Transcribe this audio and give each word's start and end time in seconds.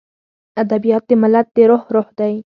ادبیات 0.61 1.03
د 1.09 1.11
ملت 1.21 1.47
د 1.55 1.57
روح 1.69 1.83
روح 1.95 2.07
دی. 2.19 2.33